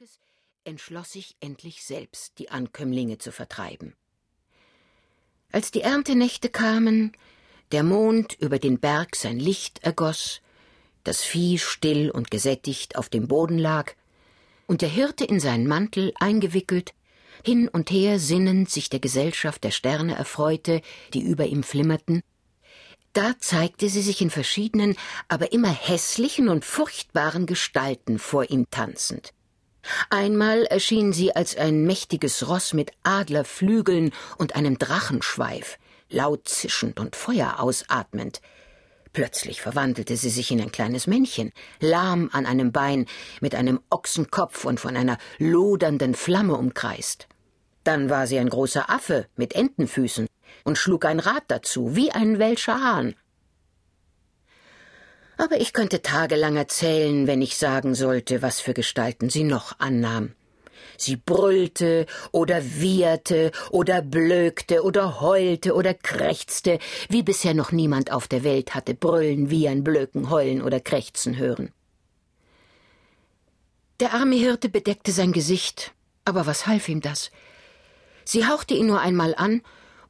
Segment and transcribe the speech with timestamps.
[0.00, 0.18] Volkes
[0.64, 3.94] entschloss sich endlich selbst, die Ankömmlinge zu vertreiben.
[5.52, 7.12] Als die Erntenächte kamen,
[7.70, 10.40] der Mond über den Berg sein Licht ergoss,
[11.04, 13.92] das Vieh still und gesättigt auf dem Boden lag,
[14.66, 16.94] und der Hirte in seinen Mantel eingewickelt,
[17.44, 20.80] hin und her sinnend sich der Gesellschaft der Sterne erfreute,
[21.12, 22.22] die über ihm flimmerten,
[23.12, 24.96] da zeigte sie sich in verschiedenen,
[25.28, 29.34] aber immer hässlichen und furchtbaren Gestalten vor ihm tanzend.
[30.08, 37.16] Einmal erschien sie als ein mächtiges Ross mit Adlerflügeln und einem Drachenschweif, laut zischend und
[37.16, 38.40] Feuer ausatmend.
[39.12, 43.06] Plötzlich verwandelte sie sich in ein kleines Männchen, lahm an einem Bein,
[43.40, 47.26] mit einem Ochsenkopf und von einer lodernden Flamme umkreist.
[47.82, 50.26] Dann war sie ein großer Affe mit Entenfüßen
[50.64, 53.14] und schlug ein Rad dazu, wie ein Welscher Hahn.
[55.40, 60.34] Aber ich könnte tagelang erzählen, wenn ich sagen sollte, was für Gestalten sie noch annahm.
[60.98, 68.28] Sie brüllte oder wieherte oder blökte oder heulte oder krächzte, wie bisher noch niemand auf
[68.28, 71.72] der Welt hatte brüllen, wiehern, blöken, heulen oder krächzen hören.
[74.00, 75.94] Der arme Hirte bedeckte sein Gesicht,
[76.26, 77.30] aber was half ihm das?
[78.26, 79.62] Sie hauchte ihn nur einmal an,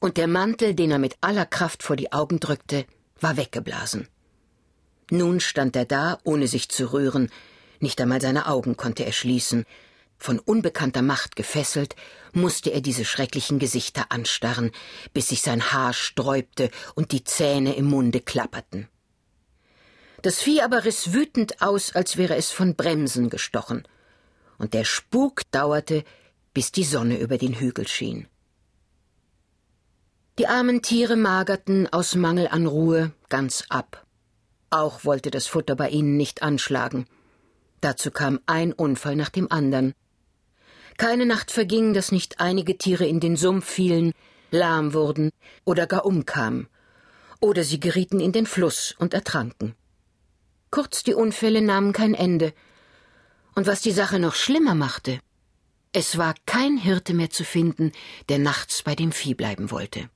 [0.00, 2.86] und der Mantel, den er mit aller Kraft vor die Augen drückte,
[3.20, 4.08] war weggeblasen.
[5.10, 7.30] Nun stand er da, ohne sich zu rühren,
[7.80, 9.64] nicht einmal seine Augen konnte er schließen.
[10.18, 11.94] Von unbekannter Macht gefesselt,
[12.32, 14.72] musste er diese schrecklichen Gesichter anstarren,
[15.14, 18.88] bis sich sein Haar sträubte und die Zähne im Munde klapperten.
[20.22, 23.86] Das Vieh aber riss wütend aus, als wäre es von Bremsen gestochen,
[24.58, 26.02] und der Spuk dauerte,
[26.52, 28.26] bis die Sonne über den Hügel schien.
[30.40, 34.04] Die armen Tiere magerten aus Mangel an Ruhe ganz ab.
[34.70, 37.06] Auch wollte das Futter bei ihnen nicht anschlagen.
[37.80, 39.94] Dazu kam ein Unfall nach dem andern.
[40.96, 44.12] Keine Nacht verging, dass nicht einige Tiere in den Sumpf fielen,
[44.50, 45.30] lahm wurden
[45.64, 46.68] oder gar umkamen,
[47.40, 49.74] oder sie gerieten in den Fluss und ertranken.
[50.70, 52.52] Kurz die Unfälle nahmen kein Ende.
[53.54, 55.20] Und was die Sache noch schlimmer machte,
[55.92, 57.92] es war kein Hirte mehr zu finden,
[58.28, 60.10] der nachts bei dem Vieh bleiben wollte.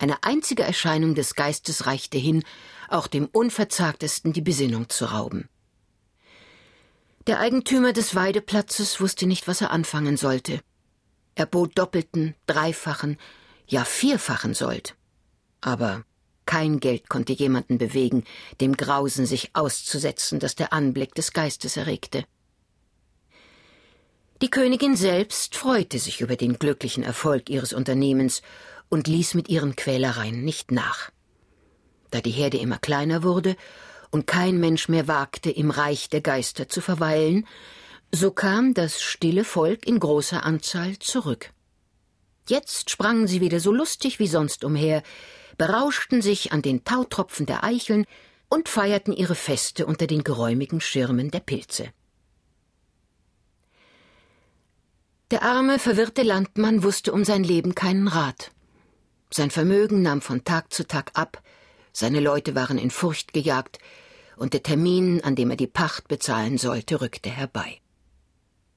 [0.00, 2.42] Eine einzige Erscheinung des Geistes reichte hin,
[2.88, 5.50] auch dem Unverzagtesten die Besinnung zu rauben.
[7.26, 10.62] Der Eigentümer des Weideplatzes wusste nicht, was er anfangen sollte.
[11.34, 13.18] Er bot doppelten, dreifachen,
[13.66, 14.96] ja vierfachen Sold.
[15.60, 16.06] Aber
[16.46, 18.24] kein Geld konnte jemanden bewegen,
[18.62, 22.24] dem Grausen sich auszusetzen, das der Anblick des Geistes erregte.
[24.42, 28.40] Die Königin selbst freute sich über den glücklichen Erfolg ihres Unternehmens
[28.88, 31.10] und ließ mit ihren Quälereien nicht nach.
[32.10, 33.54] Da die Herde immer kleiner wurde
[34.10, 37.46] und kein Mensch mehr wagte, im Reich der Geister zu verweilen,
[38.12, 41.52] so kam das stille Volk in großer Anzahl zurück.
[42.48, 45.02] Jetzt sprangen sie wieder so lustig wie sonst umher,
[45.58, 48.06] berauschten sich an den Tautropfen der Eicheln
[48.48, 51.92] und feierten ihre Feste unter den geräumigen Schirmen der Pilze.
[55.30, 58.50] Der arme, verwirrte Landmann wusste um sein Leben keinen Rat.
[59.32, 61.40] Sein Vermögen nahm von Tag zu Tag ab,
[61.92, 63.78] seine Leute waren in Furcht gejagt,
[64.36, 67.78] und der Termin, an dem er die Pacht bezahlen sollte, rückte herbei.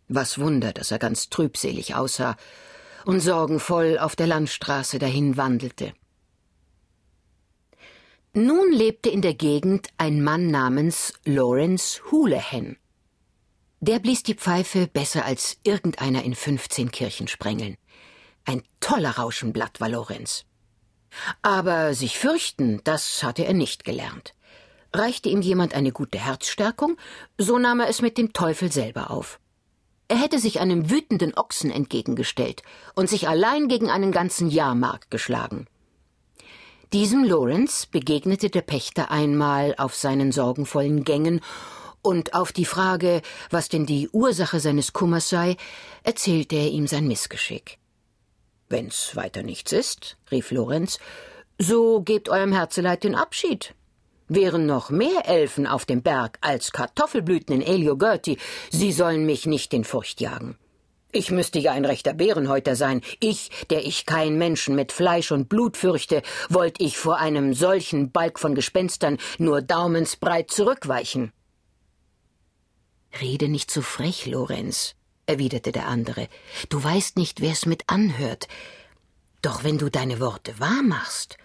[0.07, 2.35] Was Wunder, dass er ganz trübselig aussah
[3.05, 5.93] und sorgenvoll auf der Landstraße dahin wandelte.
[8.33, 12.77] Nun lebte in der Gegend ein Mann namens Lawrence Houlihan.
[13.85, 17.75] Der blies die Pfeife besser als irgendeiner in fünfzehn Kirchensprengeln.
[18.45, 20.45] Ein toller Rauschenblatt war Lorenz.
[21.41, 24.35] Aber sich fürchten, das hatte er nicht gelernt.
[24.93, 26.95] Reichte ihm jemand eine gute Herzstärkung,
[27.37, 29.41] so nahm er es mit dem Teufel selber auf.
[30.07, 32.61] Er hätte sich einem wütenden Ochsen entgegengestellt
[32.95, 35.67] und sich allein gegen einen ganzen Jahrmarkt geschlagen.
[36.93, 41.41] Diesem Lorenz begegnete der Pächter einmal auf seinen sorgenvollen Gängen
[42.03, 45.57] und auf die Frage, was denn die Ursache seines Kummers sei,
[46.03, 47.79] erzählte er ihm sein Missgeschick.
[48.69, 50.99] Wenn's weiter nichts ist, rief Lorenz,
[51.57, 53.73] so gebt eurem Herzeleid den Abschied.
[54.27, 58.37] Wären noch mehr Elfen auf dem Berg als Kartoffelblüten in Eliogurti,
[58.69, 60.57] sie sollen mich nicht in Furcht jagen.
[61.15, 63.01] Ich müsste ja ein rechter Bärenhäuter sein.
[63.19, 68.11] Ich, der ich kein Menschen mit Fleisch und Blut fürchte, wollt ich vor einem solchen
[68.11, 71.31] Balk von Gespenstern nur daumensbreit zurückweichen.
[73.19, 74.95] Rede nicht so frech, Lorenz,
[75.25, 76.27] erwiderte der andere.
[76.69, 78.47] Du weißt nicht, wer's mit anhört.
[79.41, 81.37] Doch wenn du deine Worte wahr machst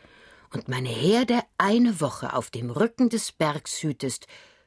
[0.53, 4.27] und meine Herde eine Woche auf dem Rücken des Bergs hütest,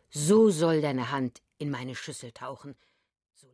[0.10, 2.76] so soll deine Hand in meine Schüssel tauchen,